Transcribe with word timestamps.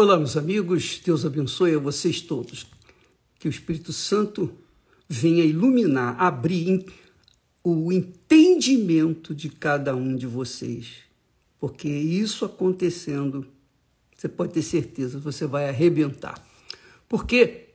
Olá, 0.00 0.16
meus 0.16 0.36
amigos, 0.36 1.00
Deus 1.04 1.26
abençoe 1.26 1.74
a 1.74 1.78
vocês 1.80 2.20
todos. 2.20 2.68
Que 3.36 3.48
o 3.48 3.50
Espírito 3.50 3.92
Santo 3.92 4.56
venha 5.08 5.42
iluminar, 5.42 6.14
abrir 6.22 6.86
o 7.64 7.90
entendimento 7.90 9.34
de 9.34 9.48
cada 9.48 9.96
um 9.96 10.14
de 10.14 10.24
vocês. 10.24 10.98
Porque 11.58 11.88
isso 11.88 12.44
acontecendo, 12.44 13.44
você 14.16 14.28
pode 14.28 14.52
ter 14.52 14.62
certeza, 14.62 15.18
você 15.18 15.48
vai 15.48 15.68
arrebentar. 15.68 16.46
Porque 17.08 17.70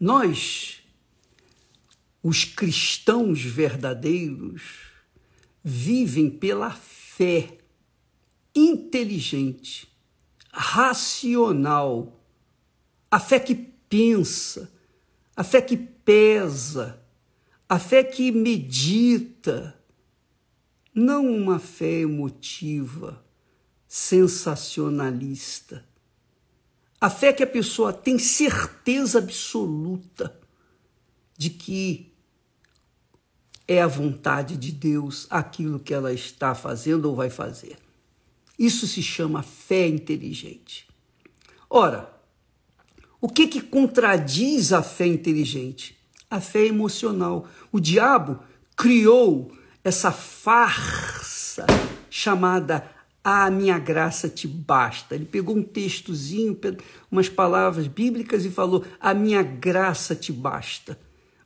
nós, 0.00 0.80
os 2.24 2.44
cristãos 2.44 3.40
verdadeiros, 3.40 4.62
vivem 5.62 6.28
pela 6.28 6.72
fé 6.72 7.56
inteligente 8.52 9.94
racional, 10.56 12.18
a 13.10 13.20
fé 13.20 13.38
que 13.38 13.54
pensa, 13.54 14.72
a 15.36 15.44
fé 15.44 15.60
que 15.60 15.76
pesa, 15.76 16.98
a 17.68 17.78
fé 17.78 18.02
que 18.02 18.32
medita, 18.32 19.78
não 20.94 21.26
uma 21.26 21.58
fé 21.58 22.00
emotiva, 22.00 23.22
sensacionalista. 23.86 25.84
A 26.98 27.10
fé 27.10 27.34
que 27.34 27.42
a 27.42 27.46
pessoa 27.46 27.92
tem 27.92 28.18
certeza 28.18 29.18
absoluta 29.18 30.40
de 31.36 31.50
que 31.50 32.10
é 33.68 33.82
a 33.82 33.86
vontade 33.86 34.56
de 34.56 34.72
Deus 34.72 35.26
aquilo 35.28 35.78
que 35.78 35.92
ela 35.92 36.14
está 36.14 36.54
fazendo 36.54 37.04
ou 37.10 37.14
vai 37.14 37.28
fazer. 37.28 37.76
Isso 38.58 38.86
se 38.86 39.02
chama 39.02 39.42
fé 39.42 39.86
inteligente. 39.86 40.86
Ora, 41.68 42.10
o 43.20 43.28
que, 43.28 43.46
que 43.46 43.60
contradiz 43.60 44.72
a 44.72 44.82
fé 44.82 45.06
inteligente? 45.06 45.96
A 46.30 46.40
fé 46.40 46.66
emocional. 46.66 47.48
O 47.70 47.80
diabo 47.80 48.38
criou 48.76 49.52
essa 49.82 50.10
farsa 50.10 51.66
chamada 52.10 52.90
A 53.22 53.50
minha 53.50 53.78
graça 53.78 54.28
te 54.28 54.46
basta. 54.46 55.14
Ele 55.14 55.24
pegou 55.24 55.56
um 55.56 55.62
textozinho, 55.62 56.58
umas 57.10 57.28
palavras 57.28 57.86
bíblicas 57.86 58.44
e 58.44 58.50
falou: 58.50 58.84
A 59.00 59.12
minha 59.12 59.42
graça 59.42 60.14
te 60.14 60.32
basta. 60.32 60.98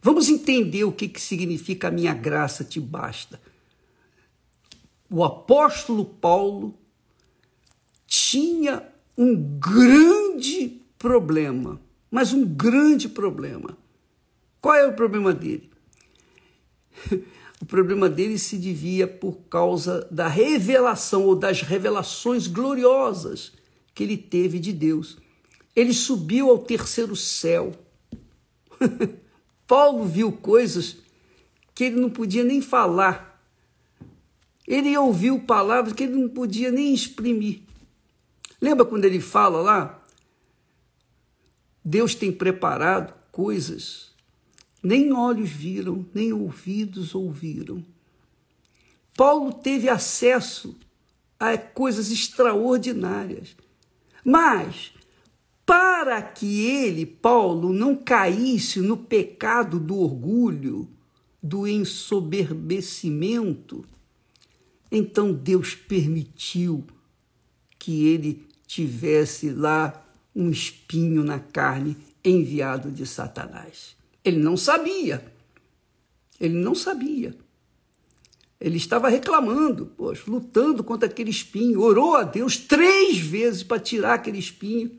Vamos 0.02 0.28
entender 0.28 0.84
o 0.84 0.92
que, 0.92 1.08
que 1.08 1.20
significa 1.20 1.88
a 1.88 1.90
minha 1.90 2.14
graça 2.14 2.64
te 2.64 2.80
basta. 2.80 3.40
O 5.10 5.24
apóstolo 5.24 6.04
Paulo 6.04 6.78
tinha 8.30 8.86
um 9.18 9.34
grande 9.58 10.80
problema, 10.96 11.80
mas 12.08 12.32
um 12.32 12.46
grande 12.46 13.08
problema. 13.08 13.76
Qual 14.60 14.76
é 14.76 14.86
o 14.86 14.94
problema 14.94 15.32
dele? 15.32 15.68
O 17.62 17.66
problema 17.66 18.08
dele 18.08 18.38
se 18.38 18.56
devia 18.56 19.06
por 19.06 19.34
causa 19.50 20.08
da 20.10 20.26
revelação 20.26 21.26
ou 21.26 21.36
das 21.36 21.60
revelações 21.60 22.46
gloriosas 22.46 23.52
que 23.94 24.02
ele 24.02 24.16
teve 24.16 24.58
de 24.58 24.72
Deus. 24.72 25.18
Ele 25.76 25.92
subiu 25.92 26.48
ao 26.48 26.56
terceiro 26.56 27.14
céu. 27.14 27.72
Paulo 29.68 30.06
viu 30.06 30.32
coisas 30.32 30.96
que 31.74 31.84
ele 31.84 31.96
não 31.96 32.08
podia 32.08 32.42
nem 32.42 32.62
falar. 32.62 33.44
Ele 34.66 34.96
ouviu 34.96 35.40
palavras 35.40 35.92
que 35.92 36.04
ele 36.04 36.16
não 36.16 36.30
podia 36.30 36.70
nem 36.70 36.94
exprimir. 36.94 37.60
Lembra 38.60 38.84
quando 38.84 39.04
ele 39.04 39.20
fala 39.20 39.60
lá? 39.60 40.02
Deus 41.84 42.14
tem 42.14 42.30
preparado 42.30 43.14
coisas, 43.32 44.10
nem 44.82 45.12
olhos 45.12 45.48
viram, 45.48 46.04
nem 46.12 46.32
ouvidos 46.32 47.14
ouviram. 47.14 47.84
Paulo 49.16 49.52
teve 49.52 49.88
acesso 49.88 50.76
a 51.38 51.56
coisas 51.56 52.10
extraordinárias. 52.10 53.56
Mas, 54.22 54.92
para 55.64 56.20
que 56.20 56.66
ele, 56.66 57.06
Paulo, 57.06 57.72
não 57.72 57.96
caísse 57.96 58.80
no 58.80 58.96
pecado 58.96 59.80
do 59.80 59.98
orgulho, 59.98 60.86
do 61.42 61.66
ensoberbecimento, 61.66 63.82
então 64.92 65.32
Deus 65.32 65.74
permitiu 65.74 66.84
que 67.78 68.06
ele 68.06 68.49
tivesse 68.70 69.50
lá 69.50 70.00
um 70.34 70.48
espinho 70.48 71.24
na 71.24 71.40
carne 71.40 71.96
enviado 72.24 72.88
de 72.88 73.04
Satanás. 73.04 73.96
Ele 74.24 74.38
não 74.38 74.56
sabia. 74.56 75.24
Ele 76.40 76.54
não 76.54 76.72
sabia. 76.72 77.36
Ele 78.60 78.76
estava 78.76 79.08
reclamando, 79.08 79.86
poxa, 79.86 80.22
lutando 80.28 80.84
contra 80.84 81.08
aquele 81.08 81.30
espinho, 81.30 81.80
orou 81.80 82.14
a 82.14 82.22
Deus 82.22 82.58
três 82.58 83.18
vezes 83.18 83.64
para 83.64 83.80
tirar 83.80 84.14
aquele 84.14 84.38
espinho, 84.38 84.92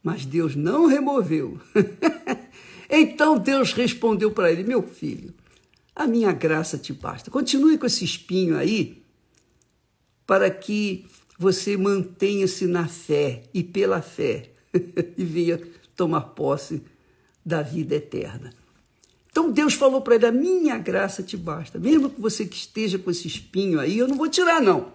mas 0.00 0.24
Deus 0.24 0.54
não 0.54 0.86
removeu. 0.86 1.60
então 2.88 3.38
Deus 3.38 3.72
respondeu 3.72 4.30
para 4.30 4.52
ele: 4.52 4.62
Meu 4.62 4.84
filho, 4.84 5.34
a 5.96 6.06
minha 6.06 6.30
graça 6.30 6.78
te 6.78 6.92
basta. 6.92 7.28
Continue 7.28 7.76
com 7.76 7.86
esse 7.86 8.04
espinho 8.04 8.56
aí, 8.56 9.02
para 10.24 10.48
que 10.48 11.06
você 11.42 11.76
mantenha-se 11.76 12.68
na 12.68 12.86
fé 12.86 13.42
e 13.52 13.64
pela 13.64 14.00
fé 14.00 14.52
e 15.18 15.24
venha 15.24 15.60
tomar 15.96 16.20
posse 16.20 16.82
da 17.44 17.62
vida 17.62 17.96
eterna. 17.96 18.54
Então 19.28 19.50
Deus 19.50 19.74
falou 19.74 20.00
para 20.00 20.14
ele: 20.14 20.26
a 20.26 20.32
minha 20.32 20.78
graça 20.78 21.20
te 21.20 21.36
basta. 21.36 21.80
Mesmo 21.80 22.08
que 22.08 22.20
você 22.20 22.46
que 22.46 22.54
esteja 22.54 22.96
com 22.96 23.10
esse 23.10 23.26
espinho 23.26 23.80
aí, 23.80 23.98
eu 23.98 24.06
não 24.06 24.16
vou 24.16 24.28
tirar, 24.28 24.62
não. 24.62 24.92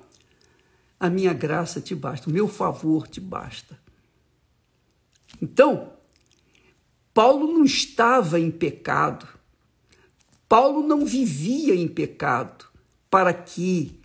A 0.97 1.09
minha 1.09 1.33
graça 1.33 1.81
te 1.81 1.93
basta, 1.93 2.29
o 2.29 2.33
meu 2.33 2.47
favor 2.47 3.07
te 3.07 3.19
basta. 3.19 3.77
Então, 5.41 5.91
Paulo 7.13 7.51
não 7.51 7.65
estava 7.65 8.39
em 8.39 8.49
pecado. 8.49 9.27
Paulo 10.47 10.81
não 10.81 11.05
vivia 11.05 11.75
em 11.75 11.89
pecado 11.89 12.65
para 13.09 13.33
que 13.33 13.96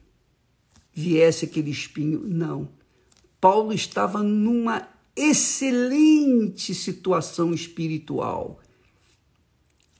viesse 0.92 1.44
aquele 1.44 1.70
espinho. 1.70 2.22
Não. 2.24 2.68
Paulo 3.40 3.72
estava 3.72 4.22
numa 4.22 4.88
excelente 5.16 6.74
situação 6.74 7.52
espiritual. 7.52 8.60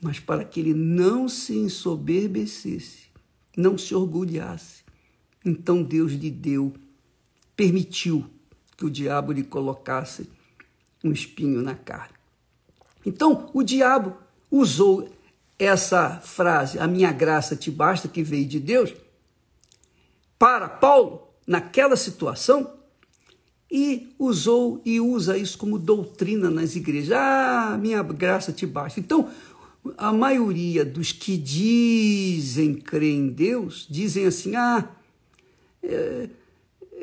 Mas 0.01 0.19
para 0.19 0.45
que 0.45 0.61
ele 0.61 0.75
não 0.75 1.29
se 1.29 1.57
ensoberbecesse, 1.57 3.07
não 3.57 3.79
se 3.79 3.95
orgulhasse, 3.95 4.83
então 5.45 5.83
Deus 5.83 6.13
lhe 6.13 6.31
deu, 6.31 6.73
permitiu 7.57 8.27
que 8.77 8.85
o 8.85 8.91
diabo 8.91 9.33
lhe 9.33 9.45
colocasse 9.45 10.29
um 11.05 11.13
espinho 11.13 11.63
na 11.63 11.75
carne. 11.75 12.15
Então, 13.05 13.51
o 13.53 13.63
diabo 13.63 14.17
usou 14.51 15.09
essa 15.59 16.21
frase, 16.21 16.79
a 16.79 16.87
minha 16.87 17.13
graça 17.13 17.55
te 17.55 17.71
basta, 17.71 18.09
que 18.09 18.23
veio 18.23 18.47
de 18.47 18.59
Deus, 18.59 18.93
para 20.43 20.69
Paulo 20.69 21.29
naquela 21.47 21.95
situação 21.95 22.73
e 23.71 24.13
usou 24.19 24.83
e 24.85 24.99
usa 25.01 25.39
isso 25.39 25.57
como 25.57 25.79
doutrina 25.79 26.51
nas 26.51 26.75
igrejas. 26.75 27.13
Ah, 27.13 27.79
minha 27.81 28.03
graça 28.03 28.53
te 28.53 28.67
basta. 28.67 28.99
Então, 28.99 29.31
a 29.97 30.13
maioria 30.13 30.85
dos 30.85 31.13
que 31.13 31.37
dizem 31.37 32.75
crer 32.75 33.15
em 33.15 33.29
Deus 33.29 33.87
dizem 33.89 34.27
assim: 34.27 34.57
ah, 34.57 34.91
é, 35.81 36.29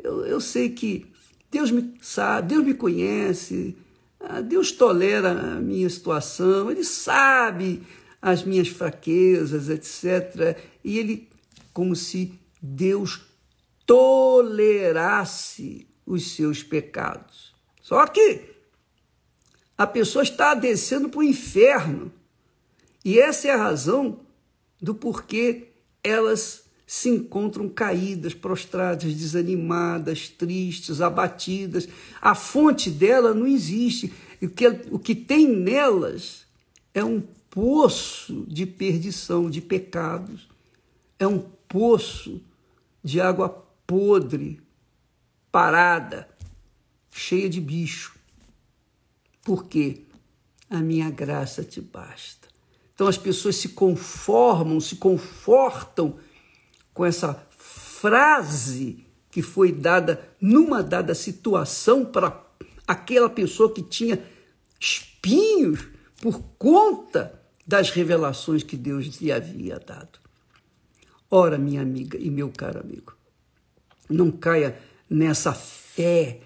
eu, 0.04 0.26
eu 0.26 0.38
sei 0.38 0.68
que 0.68 1.06
Deus 1.50 1.70
me 1.70 1.94
sabe, 2.02 2.48
Deus 2.48 2.62
me 2.62 2.74
conhece, 2.74 3.74
ah, 4.20 4.42
Deus 4.42 4.70
tolera 4.70 5.30
a 5.30 5.60
minha 5.62 5.88
situação, 5.88 6.70
Ele 6.70 6.84
sabe 6.84 7.84
as 8.20 8.44
minhas 8.44 8.68
fraquezas, 8.68 9.70
etc. 9.70 10.58
E 10.84 10.98
Ele, 10.98 11.26
como 11.72 11.96
se 11.96 12.38
Deus 12.60 13.29
tolerasse 13.90 15.88
os 16.06 16.36
seus 16.36 16.62
pecados. 16.62 17.52
Só 17.82 18.06
que 18.06 18.42
a 19.76 19.84
pessoa 19.84 20.22
está 20.22 20.54
descendo 20.54 21.08
para 21.08 21.18
o 21.18 21.24
inferno. 21.24 22.12
E 23.04 23.18
essa 23.18 23.48
é 23.48 23.50
a 23.50 23.56
razão 23.56 24.20
do 24.80 24.94
porquê 24.94 25.72
elas 26.04 26.66
se 26.86 27.08
encontram 27.08 27.68
caídas, 27.68 28.32
prostradas, 28.32 29.12
desanimadas, 29.12 30.28
tristes, 30.28 31.00
abatidas. 31.00 31.88
A 32.22 32.36
fonte 32.36 32.92
dela 32.92 33.34
não 33.34 33.44
existe. 33.44 34.12
O 34.40 34.48
que, 34.48 34.68
o 34.92 35.00
que 35.00 35.16
tem 35.16 35.48
nelas 35.48 36.46
é 36.94 37.02
um 37.02 37.20
poço 37.50 38.44
de 38.46 38.64
perdição, 38.66 39.50
de 39.50 39.60
pecados. 39.60 40.48
É 41.18 41.26
um 41.26 41.40
poço 41.66 42.40
de 43.02 43.20
água 43.20 43.66
podre, 43.90 44.60
parada, 45.50 46.28
cheia 47.10 47.50
de 47.50 47.60
bicho. 47.60 48.14
Por 49.42 49.64
quê? 49.64 50.02
A 50.70 50.78
minha 50.78 51.10
graça 51.10 51.64
te 51.64 51.80
basta. 51.80 52.46
Então 52.94 53.08
as 53.08 53.18
pessoas 53.18 53.56
se 53.56 53.70
conformam, 53.70 54.78
se 54.78 54.94
confortam 54.94 56.20
com 56.94 57.04
essa 57.04 57.34
frase 57.58 59.04
que 59.28 59.42
foi 59.42 59.72
dada 59.72 60.24
numa 60.40 60.84
dada 60.84 61.12
situação 61.12 62.04
para 62.04 62.46
aquela 62.86 63.28
pessoa 63.28 63.74
que 63.74 63.82
tinha 63.82 64.22
espinhos 64.78 65.88
por 66.22 66.40
conta 66.56 67.42
das 67.66 67.90
revelações 67.90 68.62
que 68.62 68.76
Deus 68.76 69.06
lhe 69.16 69.32
havia 69.32 69.80
dado. 69.80 70.20
Ora, 71.28 71.58
minha 71.58 71.82
amiga 71.82 72.16
e 72.16 72.30
meu 72.30 72.50
caro 72.50 72.78
amigo, 72.78 73.18
não 74.10 74.30
caia 74.30 74.78
nessa 75.08 75.52
fé, 75.52 76.40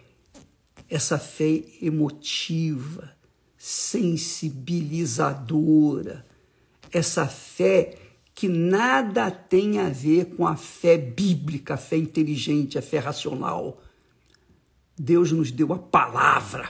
essa 0.89 1.19
fé 1.19 1.63
emotiva, 1.83 3.13
sensibilizadora, 3.57 6.27
essa 6.93 7.27
fé 7.27 7.99
que 8.35 8.49
nada 8.49 9.31
tem 9.31 9.79
a 9.79 9.89
ver 9.89 10.35
com 10.37 10.47
a 10.47 10.57
fé 10.57 10.99
bíblica, 10.99 11.75
a 11.75 11.79
fé 11.79 11.97
inteligente, 11.97 12.79
a 12.79 12.83
fé 12.83 12.99
racional. 12.99 13.81
Deus 14.99 15.33
nos 15.33 15.51
deu 15.51 15.73
a 15.73 15.79
palavra. 15.79 16.69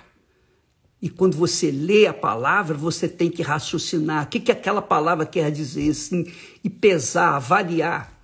E 1.01 1.11
quando 1.11 1.37
você 1.37 1.71
lê 1.71 2.07
a 2.07 2.15
palavra, 2.15 2.77
você 2.77 3.09
tem 3.09 3.31
que 3.31 3.43
raciocinar. 3.43 4.25
O 4.25 4.29
que, 4.29 4.41
que 4.41 4.53
aquela 4.53 4.81
palavra 4.81 5.27
quer 5.27 5.51
dizer, 5.51 5.91
assim, 5.91 6.33
e 6.63 6.71
pesar, 6.71 7.37
avaliar. 7.37 8.19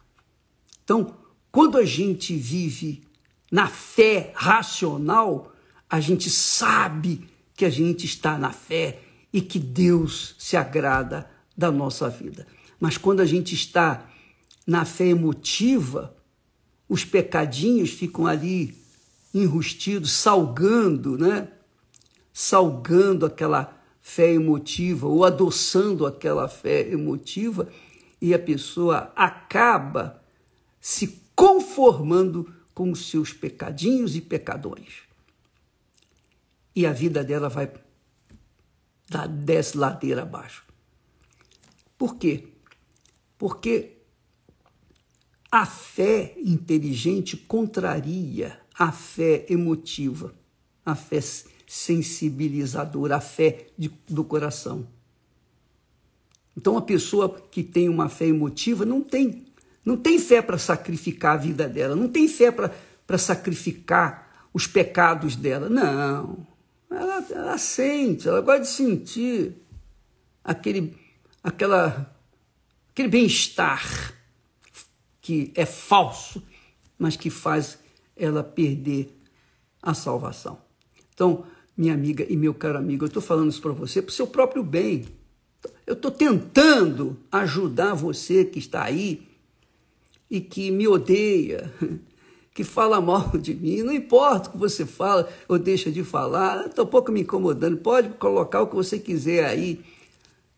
Então, 0.82 1.14
quando 1.52 1.78
a 1.78 1.84
gente 1.84 2.36
vive 2.36 3.02
na 3.50 3.66
fé 3.66 4.32
racional, 4.34 5.52
a 5.88 5.98
gente 6.00 6.30
sabe 6.30 7.28
que 7.54 7.64
a 7.64 7.70
gente 7.70 8.06
está 8.06 8.38
na 8.38 8.52
fé 8.52 9.00
e 9.32 9.40
que 9.40 9.58
Deus 9.58 10.34
se 10.38 10.56
agrada 10.56 11.28
da 11.56 11.70
nossa 11.70 12.08
vida. 12.08 12.46
Mas 12.78 12.96
quando 12.96 13.20
a 13.20 13.26
gente 13.26 13.54
está 13.54 14.08
na 14.66 14.84
fé 14.84 15.06
emotiva, 15.06 16.16
os 16.88 17.04
pecadinhos 17.04 17.90
ficam 17.90 18.26
ali 18.26 18.74
enrustidos, 19.34 20.12
salgando, 20.12 21.18
né? 21.18 21.48
Salgando 22.32 23.26
aquela 23.26 23.76
fé 24.00 24.32
emotiva 24.32 25.06
ou 25.06 25.24
adoçando 25.24 26.06
aquela 26.06 26.48
fé 26.48 26.88
emotiva 26.88 27.68
e 28.20 28.34
a 28.34 28.38
pessoa 28.38 29.12
acaba 29.14 30.22
se 30.80 31.20
conformando 31.40 32.54
com 32.74 32.92
os 32.92 33.08
seus 33.08 33.32
pecadinhos 33.32 34.14
e 34.14 34.20
pecadões. 34.20 35.04
E 36.76 36.84
a 36.84 36.92
vida 36.92 37.24
dela 37.24 37.48
vai 37.48 37.72
dar 39.08 39.26
dez 39.26 39.72
ladeira 39.72 40.20
abaixo. 40.20 40.66
Por 41.96 42.16
quê? 42.16 42.48
Porque 43.38 43.96
a 45.50 45.64
fé 45.64 46.34
inteligente 46.36 47.38
contraria 47.38 48.60
a 48.78 48.92
fé 48.92 49.46
emotiva, 49.48 50.34
a 50.84 50.94
fé 50.94 51.20
sensibilizadora, 51.66 53.16
a 53.16 53.20
fé 53.22 53.68
de, 53.78 53.90
do 54.06 54.24
coração. 54.24 54.86
Então, 56.54 56.76
a 56.76 56.82
pessoa 56.82 57.40
que 57.50 57.62
tem 57.62 57.88
uma 57.88 58.10
fé 58.10 58.26
emotiva 58.26 58.84
não 58.84 59.00
tem, 59.00 59.49
não 59.84 59.96
tem 59.96 60.18
fé 60.18 60.42
para 60.42 60.58
sacrificar 60.58 61.34
a 61.34 61.38
vida 61.38 61.68
dela, 61.68 61.96
não 61.96 62.08
tem 62.08 62.28
fé 62.28 62.50
para 62.50 63.18
sacrificar 63.18 64.48
os 64.52 64.66
pecados 64.66 65.36
dela. 65.36 65.68
Não. 65.68 66.46
Ela, 66.90 67.24
ela 67.30 67.58
sente, 67.58 68.28
ela 68.28 68.40
gosta 68.40 68.62
de 68.62 68.68
sentir 68.68 69.56
aquele, 70.42 70.96
aquela, 71.42 72.14
aquele 72.90 73.08
bem-estar 73.08 74.14
que 75.20 75.52
é 75.54 75.64
falso, 75.64 76.42
mas 76.98 77.16
que 77.16 77.30
faz 77.30 77.78
ela 78.16 78.42
perder 78.42 79.16
a 79.80 79.94
salvação. 79.94 80.58
Então, 81.14 81.44
minha 81.76 81.94
amiga 81.94 82.26
e 82.28 82.36
meu 82.36 82.52
caro 82.52 82.78
amigo, 82.78 83.04
eu 83.04 83.08
estou 83.08 83.22
falando 83.22 83.50
isso 83.50 83.62
para 83.62 83.72
você 83.72 84.02
para 84.02 84.10
o 84.10 84.14
seu 84.14 84.26
próprio 84.26 84.62
bem. 84.62 85.06
Eu 85.86 85.94
estou 85.94 86.10
tentando 86.10 87.18
ajudar 87.30 87.94
você 87.94 88.44
que 88.44 88.58
está 88.58 88.84
aí 88.84 89.29
e 90.30 90.40
que 90.40 90.70
me 90.70 90.86
odeia, 90.86 91.72
que 92.54 92.62
fala 92.62 93.00
mal 93.00 93.36
de 93.36 93.54
mim. 93.54 93.82
Não 93.82 93.92
importa 93.92 94.48
o 94.48 94.52
que 94.52 94.58
você 94.58 94.86
fala 94.86 95.28
ou 95.48 95.58
deixa 95.58 95.90
de 95.90 96.04
falar, 96.04 96.66
estou 96.66 96.86
pouco 96.86 97.10
me 97.10 97.22
incomodando. 97.22 97.76
Pode 97.78 98.10
colocar 98.10 98.62
o 98.62 98.66
que 98.66 98.74
você 98.74 98.98
quiser 98.98 99.44
aí, 99.44 99.80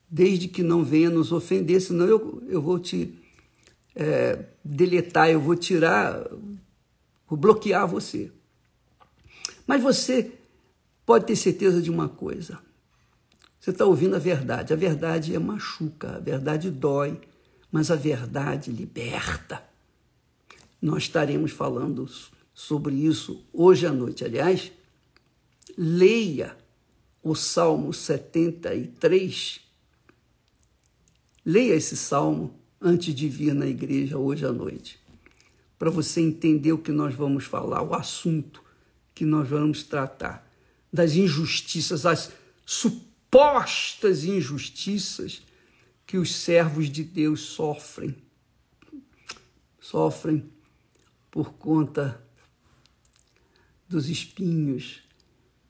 desde 0.08 0.48
que 0.48 0.62
não 0.62 0.84
venha 0.84 1.08
nos 1.08 1.32
ofender, 1.32 1.80
senão 1.80 2.06
eu, 2.06 2.42
eu 2.48 2.60
vou 2.60 2.78
te 2.78 3.14
é, 3.96 4.44
deletar, 4.64 5.30
eu 5.30 5.40
vou 5.40 5.56
tirar 5.56 6.26
vou 7.32 7.38
bloquear 7.38 7.88
você. 7.88 8.30
Mas 9.66 9.82
você 9.82 10.32
pode 11.06 11.24
ter 11.24 11.34
certeza 11.34 11.80
de 11.80 11.90
uma 11.90 12.06
coisa. 12.06 12.58
Você 13.58 13.70
está 13.70 13.86
ouvindo 13.86 14.14
a 14.14 14.18
verdade. 14.18 14.74
A 14.74 14.76
verdade 14.76 15.34
é 15.34 15.38
machuca, 15.38 16.16
a 16.16 16.18
verdade 16.18 16.70
dói, 16.70 17.18
mas 17.72 17.90
a 17.90 17.96
verdade 17.96 18.70
liberta. 18.70 19.64
Nós 20.80 21.04
estaremos 21.04 21.50
falando 21.50 22.08
sobre 22.54 22.94
isso 22.94 23.42
hoje 23.52 23.86
à 23.86 23.92
noite. 23.92 24.24
Aliás, 24.24 24.70
leia 25.76 26.56
o 27.22 27.34
Salmo 27.34 27.92
73. 27.92 29.60
Leia 31.44 31.74
esse 31.74 31.96
salmo 31.96 32.54
antes 32.80 33.14
de 33.14 33.28
vir 33.28 33.54
na 33.54 33.66
igreja 33.66 34.18
hoje 34.18 34.44
à 34.44 34.52
noite 34.52 35.02
para 35.82 35.90
você 35.90 36.20
entender 36.20 36.72
o 36.72 36.78
que 36.78 36.92
nós 36.92 37.12
vamos 37.12 37.42
falar, 37.42 37.82
o 37.82 37.92
assunto 37.92 38.62
que 39.12 39.24
nós 39.24 39.48
vamos 39.48 39.82
tratar, 39.82 40.48
das 40.92 41.16
injustiças, 41.16 42.06
as 42.06 42.30
supostas 42.64 44.22
injustiças 44.22 45.42
que 46.12 46.18
os 46.18 46.34
servos 46.34 46.90
de 46.90 47.04
Deus 47.04 47.40
sofrem. 47.40 48.14
Sofrem 49.80 50.44
por 51.30 51.54
conta 51.54 52.22
dos 53.88 54.10
espinhos 54.10 55.00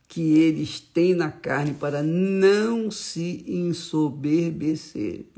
que 0.08 0.32
eles 0.32 0.80
têm 0.80 1.14
na 1.14 1.30
carne 1.30 1.74
para 1.74 2.02
não 2.02 2.90
se 2.90 3.44
ensoberbecerem. 3.46 5.28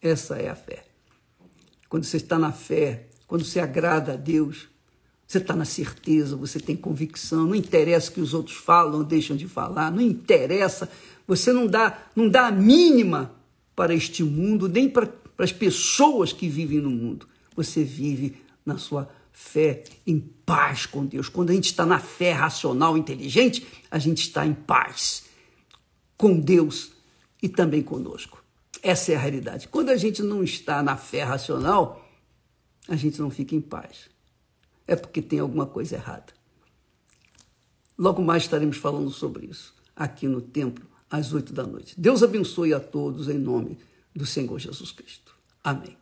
Essa 0.00 0.36
é 0.36 0.50
a 0.50 0.54
fé. 0.54 0.84
Quando 1.88 2.04
você 2.04 2.18
está 2.18 2.38
na 2.38 2.52
fé, 2.52 3.08
quando 3.26 3.44
você 3.44 3.58
agrada 3.58 4.12
a 4.12 4.16
Deus, 4.16 4.68
você 5.26 5.38
está 5.38 5.56
na 5.56 5.64
certeza, 5.64 6.36
você 6.36 6.60
tem 6.60 6.76
convicção, 6.76 7.44
não 7.44 7.56
interessa 7.56 8.12
o 8.12 8.14
que 8.14 8.20
os 8.20 8.34
outros 8.34 8.56
falam 8.56 8.98
ou 8.98 9.04
deixam 9.04 9.36
de 9.36 9.48
falar, 9.48 9.90
não 9.90 10.00
interessa, 10.00 10.88
você 11.26 11.52
não 11.52 11.66
dá, 11.66 12.06
não 12.14 12.28
dá 12.28 12.46
a 12.46 12.52
mínima 12.52 13.34
para 13.76 13.94
este 13.94 14.24
mundo, 14.24 14.68
nem 14.68 14.88
para, 14.88 15.06
para 15.06 15.44
as 15.44 15.52
pessoas 15.52 16.32
que 16.32 16.48
vivem 16.48 16.80
no 16.80 16.90
mundo. 16.90 17.28
Você 17.54 17.84
vive 17.84 18.42
na 18.64 18.78
sua 18.78 19.08
fé 19.30 19.84
em 20.06 20.18
paz 20.18 20.86
com 20.86 21.04
Deus. 21.04 21.28
Quando 21.28 21.50
a 21.50 21.52
gente 21.52 21.66
está 21.66 21.84
na 21.84 21.98
fé 21.98 22.32
racional, 22.32 22.96
inteligente, 22.96 23.66
a 23.90 23.98
gente 23.98 24.22
está 24.22 24.46
em 24.46 24.54
paz 24.54 25.26
com 26.16 26.40
Deus 26.40 26.92
e 27.42 27.48
também 27.48 27.82
conosco. 27.82 28.42
Essa 28.82 29.12
é 29.12 29.16
a 29.16 29.18
realidade. 29.18 29.68
Quando 29.68 29.90
a 29.90 29.96
gente 29.96 30.22
não 30.22 30.42
está 30.42 30.82
na 30.82 30.96
fé 30.96 31.22
racional, 31.22 32.08
a 32.88 32.96
gente 32.96 33.20
não 33.20 33.28
fica 33.28 33.54
em 33.54 33.60
paz. 33.60 34.08
É 34.86 34.96
porque 34.96 35.20
tem 35.20 35.38
alguma 35.38 35.66
coisa 35.66 35.96
errada. 35.96 36.32
Logo 37.98 38.22
mais 38.22 38.44
estaremos 38.44 38.78
falando 38.78 39.10
sobre 39.10 39.46
isso 39.46 39.76
aqui 39.94 40.28
no 40.28 40.40
templo, 40.40 40.86
às 41.10 41.32
oito 41.32 41.52
da 41.52 41.64
noite. 41.64 41.94
Deus 41.98 42.22
abençoe 42.22 42.74
a 42.74 42.80
todos 42.80 43.28
em 43.28 43.38
nome 43.38 43.78
do 44.14 44.26
Senhor 44.26 44.58
Jesus 44.58 44.90
Cristo. 44.92 45.34
Amém. 45.62 45.96